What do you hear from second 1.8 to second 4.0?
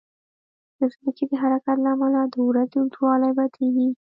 له امله د ورځې اوږدوالی بدلېږي.